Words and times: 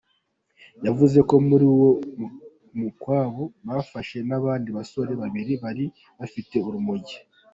Yavuze 0.85 1.19
ko 1.29 1.35
muri 1.47 1.65
uwo 1.73 1.91
mukwabu 2.79 3.43
bafashe 3.67 4.17
n’abandi 4.29 4.69
basore 4.77 5.11
babiri 5.21 5.53
bari 5.63 5.85
bafite 6.19 6.55
urumogi. 6.67 7.17